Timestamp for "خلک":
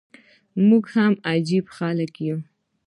1.77-2.13